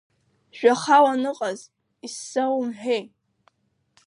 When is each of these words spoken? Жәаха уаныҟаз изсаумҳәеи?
Жәаха 0.57 0.97
уаныҟаз 1.03 1.59
изсаумҳәеи? 2.05 3.03